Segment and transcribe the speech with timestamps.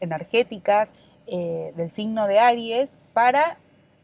[0.00, 0.92] energéticas
[1.26, 3.58] eh, del signo de Aries para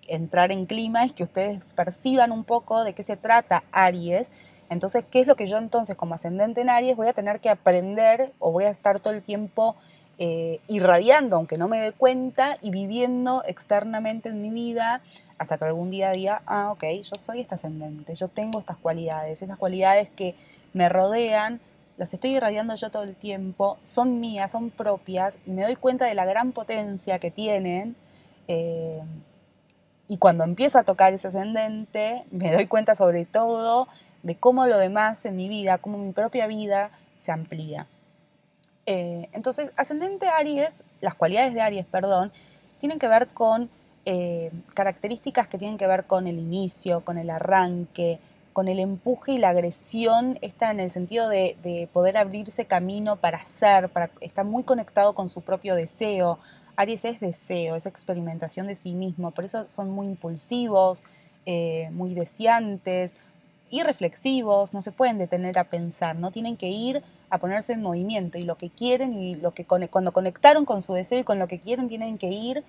[0.08, 4.32] entrar en clima y que ustedes perciban un poco de qué se trata Aries.
[4.70, 7.50] Entonces, ¿qué es lo que yo entonces como ascendente en Aries voy a tener que
[7.50, 9.76] aprender o voy a estar todo el tiempo
[10.18, 15.00] eh, irradiando, aunque no me dé cuenta, y viviendo externamente en mi vida
[15.38, 19.42] hasta que algún día diga, ah, ok, yo soy este ascendente, yo tengo estas cualidades,
[19.42, 20.36] esas cualidades que
[20.72, 21.60] me rodean,
[22.06, 26.06] las estoy irradiando yo todo el tiempo, son mías, son propias, y me doy cuenta
[26.06, 27.94] de la gran potencia que tienen.
[28.48, 29.00] Eh,
[30.08, 33.86] y cuando empiezo a tocar ese ascendente, me doy cuenta sobre todo
[34.22, 37.86] de cómo lo demás en mi vida, cómo mi propia vida se amplía.
[38.86, 42.32] Eh, entonces, ascendente Aries, las cualidades de Aries, perdón,
[42.80, 43.70] tienen que ver con
[44.06, 48.18] eh, características que tienen que ver con el inicio, con el arranque,
[48.52, 53.38] con el empuje y la agresión, está en el sentido de, poder abrirse camino para
[53.38, 56.38] hacer, para, está muy conectado con su propio deseo.
[56.76, 61.02] Aries es deseo, es experimentación de sí mismo, por eso son muy impulsivos,
[61.46, 63.14] eh, muy deseantes
[63.70, 67.82] y reflexivos, no se pueden detener a pensar, no tienen que ir a ponerse en
[67.82, 71.38] movimiento y lo que quieren y lo que cuando conectaron con su deseo y con
[71.38, 72.64] lo que quieren tienen que ir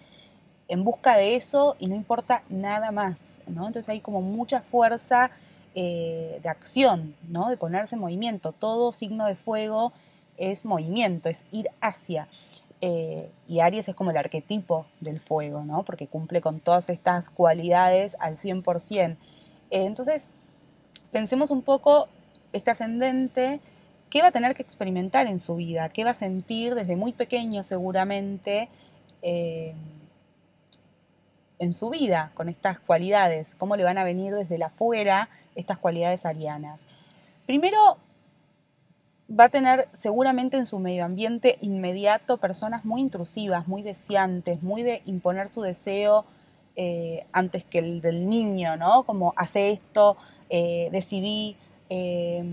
[0.70, 3.39] en busca de eso y no importa nada más.
[3.48, 5.31] Entonces hay como mucha fuerza
[5.75, 7.49] eh, de acción, ¿no?
[7.49, 8.52] de ponerse en movimiento.
[8.52, 9.91] Todo signo de fuego
[10.38, 12.27] es movimiento, es ir hacia.
[12.81, 15.83] Eh, y Aries es como el arquetipo del fuego, ¿no?
[15.83, 19.17] porque cumple con todas estas cualidades al 100%.
[19.71, 20.27] Eh, entonces,
[21.11, 22.08] pensemos un poco
[22.52, 23.59] este ascendente,
[24.09, 25.89] ¿qué va a tener que experimentar en su vida?
[25.89, 28.69] ¿Qué va a sentir desde muy pequeño seguramente?
[31.63, 35.77] En su vida con estas cualidades, cómo le van a venir desde la afuera estas
[35.77, 36.85] cualidades arianas.
[37.45, 37.97] Primero,
[39.29, 44.83] va a tener seguramente en su medio ambiente inmediato personas muy intrusivas, muy deseantes, muy
[44.83, 46.25] de imponer su deseo
[46.75, 49.03] eh, antes que el del niño, ¿no?
[49.03, 50.17] Como hace esto,
[50.49, 51.55] eh, decidí,
[51.89, 52.43] eh,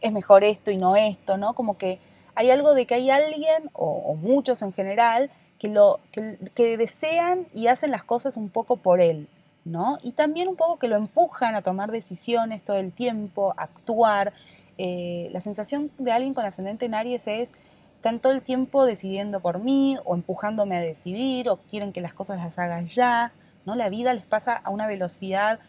[0.00, 1.54] es mejor esto y no esto, ¿no?
[1.54, 1.98] Como que
[2.34, 7.66] hay algo de que hay alguien, o muchos en general, que, lo, que, desean y
[7.66, 9.28] hacen las cosas un poco por él,
[9.66, 9.98] ¿no?
[10.02, 14.32] Y también un poco que lo empujan a tomar decisiones todo el tiempo, actuar.
[14.78, 17.52] Eh, la sensación de alguien con ascendente en Aries es,
[17.96, 22.14] están todo el tiempo decidiendo por mí o empujándome a decidir o quieren que las
[22.14, 23.30] cosas las hagan ya,
[23.66, 23.74] ¿no?
[23.74, 25.60] La vida les pasa a una velocidad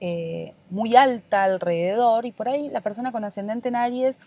[0.00, 4.18] eh, muy alta alrededor y por ahí la persona con ascendente en Aries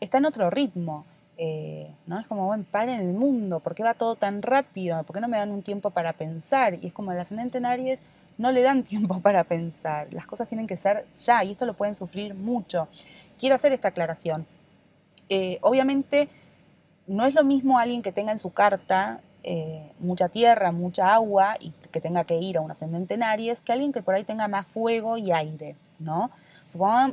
[0.00, 1.06] está en otro ritmo.
[1.38, 2.18] Eh, ¿no?
[2.18, 5.02] Es como, bueno, paren el mundo, ¿por qué va todo tan rápido?
[5.04, 6.78] ¿Por qué no me dan un tiempo para pensar?
[6.82, 7.98] Y es como el ascendente en Aries
[8.38, 11.74] no le dan tiempo para pensar, las cosas tienen que ser ya y esto lo
[11.74, 12.88] pueden sufrir mucho.
[13.38, 14.46] Quiero hacer esta aclaración.
[15.28, 16.28] Eh, obviamente
[17.06, 21.56] no es lo mismo alguien que tenga en su carta eh, mucha tierra, mucha agua
[21.60, 24.24] y que tenga que ir a un ascendente en Aries que alguien que por ahí
[24.24, 26.30] tenga más fuego y aire, ¿no?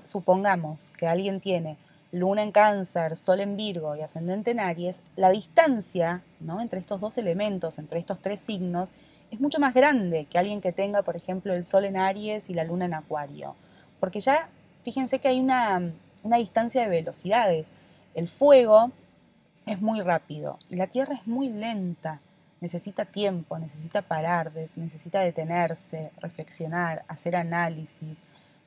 [0.03, 1.77] supongamos que alguien tiene
[2.13, 6.61] luna en cáncer, sol en Virgo y ascendente en Aries, la distancia ¿no?
[6.61, 8.91] entre estos dos elementos, entre estos tres signos,
[9.31, 12.53] es mucho más grande que alguien que tenga, por ejemplo, el sol en Aries y
[12.53, 13.55] la luna en Acuario.
[13.99, 14.47] Porque ya,
[14.83, 15.91] fíjense que hay una,
[16.21, 17.71] una distancia de velocidades.
[18.13, 18.91] El fuego
[19.65, 22.21] es muy rápido y la Tierra es muy lenta.
[22.61, 28.19] Necesita tiempo, necesita parar, necesita detenerse, reflexionar, hacer análisis,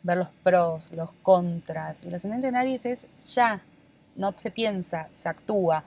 [0.07, 2.05] ver los pros, los contras.
[2.05, 3.61] Y el ascendente en Aries es ya,
[4.15, 5.83] no se piensa, se actúa.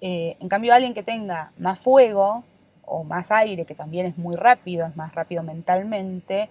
[0.00, 2.44] Eh, en cambio, alguien que tenga más fuego
[2.84, 6.48] o más aire, que también es muy rápido, es más rápido mentalmente,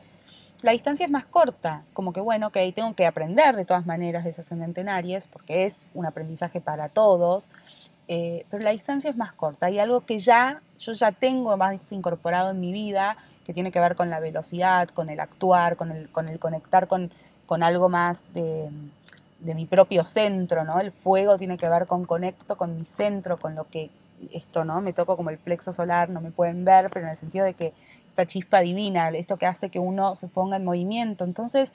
[0.61, 1.83] la distancia es más corta.
[1.93, 5.27] Como que, bueno, que tengo que aprender de todas maneras de ese ascendente en Aries,
[5.27, 7.49] porque es un aprendizaje para todos.
[8.07, 9.65] Eh, pero la distancia es más corta.
[9.65, 13.79] Hay algo que ya, yo ya tengo más incorporado en mi vida, que tiene que
[13.79, 17.11] ver con la velocidad, con el actuar, con el, con el conectar con,
[17.45, 18.69] con algo más de,
[19.39, 20.79] de, mi propio centro, ¿no?
[20.79, 23.89] El fuego tiene que ver con conecto con mi centro, con lo que
[24.31, 24.81] esto, ¿no?
[24.81, 27.53] Me toco como el plexo solar, no me pueden ver, pero en el sentido de
[27.53, 27.73] que
[28.09, 31.23] esta chispa divina, esto que hace que uno se ponga en movimiento.
[31.23, 31.73] Entonces,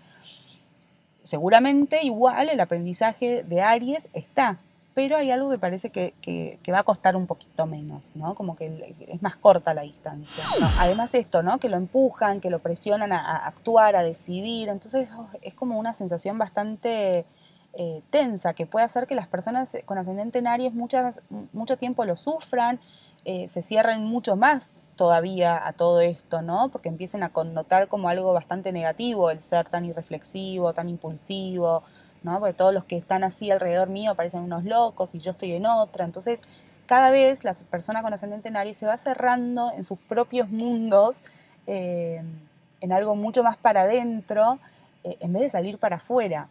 [1.22, 4.58] seguramente igual el aprendizaje de Aries está,
[4.96, 8.34] pero hay algo que parece que, va a costar un poquito menos, ¿no?
[8.34, 10.43] Como que es más corta la distancia.
[10.78, 11.58] además esto, ¿no?
[11.58, 15.93] Que lo empujan, que lo presionan a, actuar, a decidir, entonces oh, es como una
[15.93, 17.26] sensación bastante
[17.75, 21.20] eh, tensa que puede hacer que las personas con ascendente en Aries muchas,
[21.52, 22.81] mucho tiempo lo sufran,
[23.26, 26.70] eh, se cierren mucho más todavía a todo esto, ¿no?
[26.70, 31.82] Porque empiecen a connotar como algo bastante negativo el ser tan irreflexivo, tan impulsivo,
[32.22, 32.38] ¿no?
[32.38, 35.66] Porque todos los que están así alrededor mío parecen unos locos y yo estoy en
[35.66, 36.04] otra.
[36.04, 36.40] Entonces,
[36.86, 41.22] cada vez la persona con ascendente en Aries se va cerrando en sus propios mundos,
[41.66, 42.22] eh,
[42.80, 44.58] en algo mucho más para adentro,
[45.02, 46.48] eh, en vez de salir para afuera.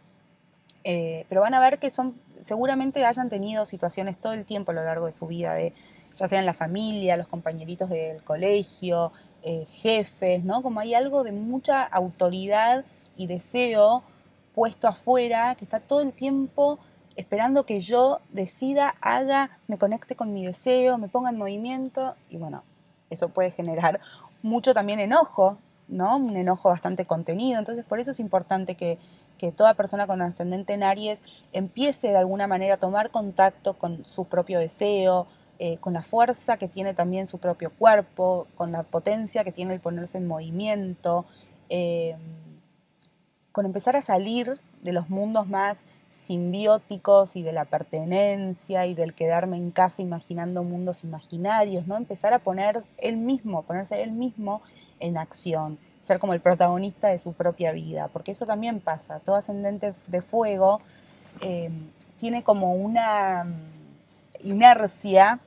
[0.84, 4.74] Eh, pero van a ver que son, seguramente hayan tenido situaciones todo el tiempo a
[4.74, 5.72] lo largo de su vida, de,
[6.14, 9.12] ya sea en la familia, los compañeritos del colegio,
[9.68, 10.60] jefes, ¿no?
[10.60, 12.84] Como hay algo de mucha autoridad
[13.16, 14.02] y deseo
[14.56, 16.78] puesto afuera, que está todo el tiempo
[17.14, 22.38] esperando que yo decida, haga, me conecte con mi deseo, me ponga en movimiento y
[22.38, 22.64] bueno,
[23.10, 24.00] eso puede generar
[24.40, 25.58] mucho también enojo,
[25.88, 26.16] ¿no?
[26.16, 28.98] Un enojo bastante contenido, entonces por eso es importante que,
[29.54, 31.22] toda persona con ascendente en Aries
[31.52, 35.26] empiece de alguna manera a tomar contacto con su propio deseo,
[35.58, 39.74] eh, con la fuerza que tiene también su propio cuerpo, con la potencia que tiene
[39.74, 41.26] el ponerse en movimiento.
[41.68, 42.16] Eh,
[43.56, 49.14] con empezar a salir de los mundos más simbióticos y de la pertenencia y del
[49.14, 51.96] quedarme en casa imaginando mundos imaginarios, ¿no?
[51.96, 54.60] Empezar a poner él mismo, ponerse él mismo
[55.00, 59.20] en acción, ser como el protagonista de su propia vida, porque eso también pasa.
[59.20, 60.82] Todo ascendente de fuego
[61.40, 61.70] eh,
[62.18, 65.40] tiene como una mm, inercia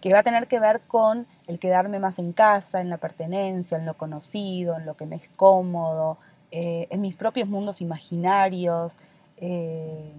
[0.00, 3.78] que va a tener que ver con el quedarme más en casa, en la pertenencia,
[3.78, 6.18] en lo conocido, en lo que me es cómodo,
[6.50, 8.96] eh, en mis propios mundos imaginarios,
[9.36, 10.12] eh,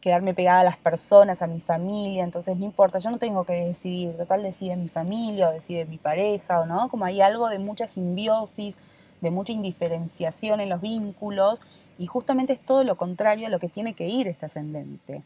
[0.00, 3.54] quedarme pegada a las personas, a mi familia, entonces no importa, yo no tengo que
[3.54, 7.58] decidir, total decide mi familia o decide mi pareja, o no, como hay algo de
[7.58, 8.76] mucha simbiosis,
[9.20, 11.60] de mucha indiferenciación en los vínculos,
[11.98, 15.24] y justamente es todo lo contrario a lo que tiene que ir este ascendente.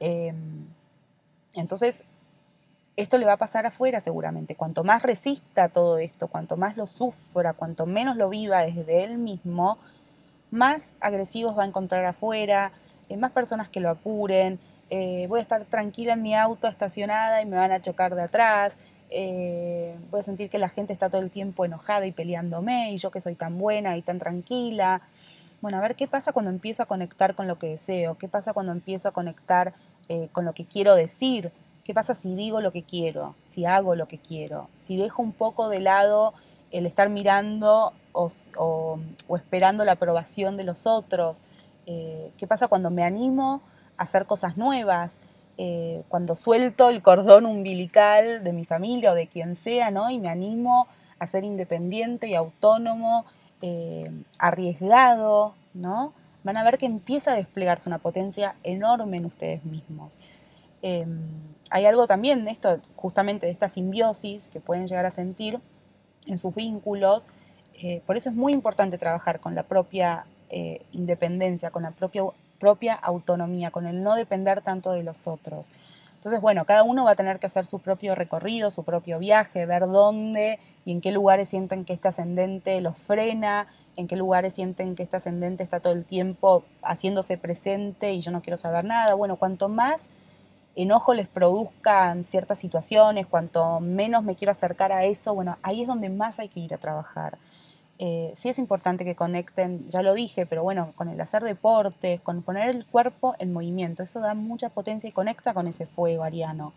[0.00, 0.66] Em,
[1.54, 2.04] entonces,
[2.98, 4.56] esto le va a pasar afuera seguramente.
[4.56, 9.18] Cuanto más resista todo esto, cuanto más lo sufra, cuanto menos lo viva desde él
[9.18, 9.78] mismo,
[10.50, 12.72] más agresivos va a encontrar afuera,
[13.08, 14.58] eh, más personas que lo apuren.
[14.90, 18.22] Eh, voy a estar tranquila en mi auto estacionada y me van a chocar de
[18.22, 18.76] atrás.
[19.10, 22.96] Eh, voy a sentir que la gente está todo el tiempo enojada y peleándome y
[22.96, 25.02] yo que soy tan buena y tan tranquila.
[25.60, 28.52] Bueno, a ver qué pasa cuando empiezo a conectar con lo que deseo, qué pasa
[28.52, 29.72] cuando empiezo a conectar
[30.32, 31.52] con lo que quiero decir,
[31.88, 33.34] ¿Qué pasa si digo lo que quiero?
[33.44, 34.68] Si hago lo que quiero?
[34.74, 36.34] Si dejo un poco de lado
[36.70, 38.98] el estar mirando o,
[39.34, 41.40] esperando la aprobación de los otros.
[41.86, 43.62] Eh, ¿Qué pasa cuando me animo
[43.96, 45.16] a hacer cosas nuevas?
[45.56, 50.10] Eh, cuando suelto el cordón umbilical de mi familia o de quien sea, ¿no?
[50.10, 50.88] Y me animo
[51.18, 53.24] a ser independiente y autónomo,
[53.62, 56.12] eh, arriesgado, ¿no?
[56.44, 60.18] Van a ver que empieza a desplegarse una potencia enorme en ustedes mismos.
[60.82, 61.20] Em,
[61.70, 65.60] hay algo también de esto, justamente de esta simbiosis que pueden llegar a sentir
[66.26, 67.26] en sus vínculos.
[67.82, 72.22] Eh, por eso es muy importante trabajar con la propia eh, independencia, con la propia,
[72.58, 75.70] propia autonomía, con el no depender tanto de los otros.
[76.14, 79.66] Entonces, bueno, cada uno va a tener que hacer su propio recorrido, su propio viaje,
[79.66, 84.54] ver dónde y en qué lugares sienten que este ascendente los frena, en qué lugares
[84.54, 88.84] sienten que este ascendente está todo el tiempo haciéndose presente y yo no quiero saber
[88.84, 89.14] nada.
[89.14, 90.08] Bueno, cuanto más
[90.82, 95.88] enojo les produzcan ciertas situaciones, cuanto menos me quiero acercar a eso, bueno, ahí es
[95.88, 97.36] donde más hay que ir a trabajar.
[97.98, 102.20] Eh, sí es importante que conecten, ya lo dije, pero bueno, con el hacer deportes,
[102.20, 106.22] con poner el cuerpo en movimiento, eso da mucha potencia y conecta con ese fuego
[106.22, 106.72] ariano.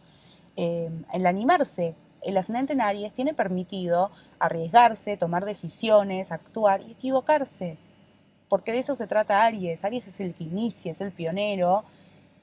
[0.58, 1.94] Eh, el animarse,
[2.24, 7.78] el ascendente en Aries tiene permitido arriesgarse, tomar decisiones, actuar y equivocarse,
[8.50, 9.86] porque de eso se trata Aries.
[9.86, 11.84] Aries es el que inicia, es el pionero,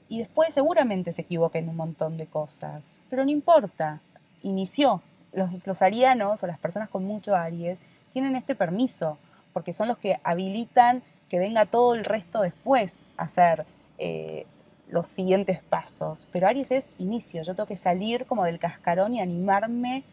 [0.09, 4.01] y después seguramente se equivoca en un montón de cosas, pero no importa,
[4.41, 5.01] inició.
[5.31, 7.79] Los, arianos o las personas con mucho Aries
[8.11, 9.19] tienen este permiso,
[9.53, 13.67] porque son los que habilitan que venga todo el resto después a hacer
[13.99, 14.47] eh,
[14.87, 16.27] los siguientes pasos.
[16.31, 20.03] Pero Aries es inicio, yo tengo que salir como del cascarón y animarme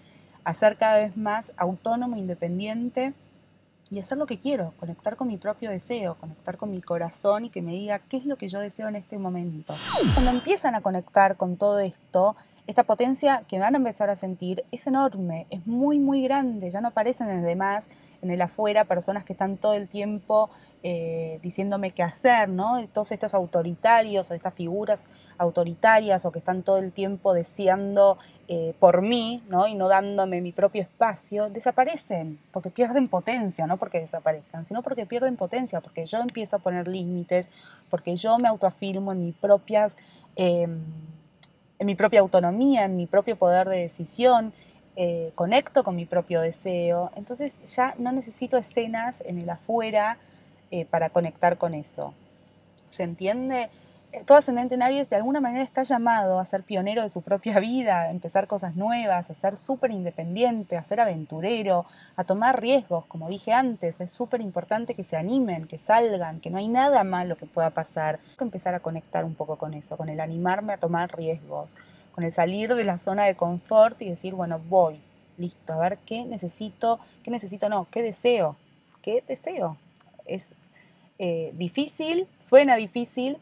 [0.45, 3.15] a ser cada vez más autónomo, independiente
[3.90, 7.50] y hacer lo que quiero, conectar con mi propio deseo, conectar con mi corazón y
[7.50, 9.75] que me diga qué es lo que yo deseo en este momento.
[10.14, 14.64] Cuando empiezan a conectar con todo esto, esta potencia que van a empezar a sentir
[14.73, 17.88] es enorme, es muy, muy grande, ya no aparecen en el demás,
[18.23, 20.50] en el afuera, personas que están todo el tiempo
[20.82, 22.85] eh, diciéndome qué hacer, ¿no?
[22.88, 25.06] Todos estos autoritarios o estas figuras
[25.38, 28.18] autoritarias o que están todo el tiempo deseando
[28.49, 29.68] eh, por mí, ¿no?
[29.68, 35.06] Y no dándome mi propio espacio, desaparecen, porque pierden potencia, no porque desaparezcan, sino porque
[35.06, 37.49] pierden potencia, porque yo empiezo a poner límites,
[37.90, 39.96] porque yo me autoafirmo en mis propias...
[40.37, 40.80] Em,
[41.78, 44.52] en mi propia autonomía, en mi propio poder de decisión,
[44.97, 47.11] eh, conecto con mi propio deseo.
[47.16, 50.18] Entonces ya no necesito escenas en el afuera
[50.71, 52.14] eh, para conectar con eso.
[52.88, 53.68] ¿Se entiende?
[54.12, 57.22] Eh, todo ascendente en Aries de alguna manera está llamado a ser pionero de su
[57.22, 62.60] propia vida, a empezar cosas nuevas, a ser súper independiente, a ser aventurero, a tomar
[62.60, 66.68] riesgos, como dije antes, es súper importante que se animen, que salgan, que no hay
[66.68, 68.18] nada malo que pueda pasar.
[68.18, 71.75] Tengo que empezar a conectar un poco con eso, con el animarme a tomar riesgos,
[72.12, 75.00] con el salir de la zona de confort y decir, bueno, voy,
[75.36, 78.56] listo, a ver qué necesito, qué necesito no, qué deseo,
[79.02, 79.76] qué deseo.
[80.25, 80.48] Es
[81.18, 83.38] eh, difícil, suena difícil,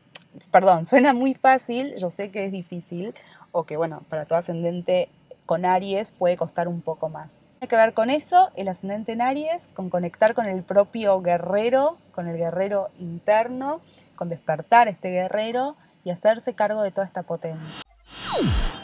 [0.51, 3.15] perdón, suena muy fácil, yo sé que es difícil,
[3.53, 5.09] o que bueno, para todo ascendente
[5.47, 7.43] con Aries puede costar un poco más.
[7.59, 11.97] Tiene que ver con eso, el ascendente en Aries, con conectar con el propio guerrero,
[12.15, 13.81] con el guerrero interno,
[14.17, 17.85] con despertar este guerrero y hacerse cargo de toda esta potencia.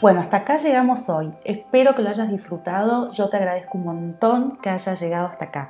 [0.01, 1.31] Bueno, hasta acá llegamos hoy.
[1.43, 3.11] Espero que lo hayas disfrutado.
[3.11, 5.69] Yo te agradezco un montón que hayas llegado hasta acá.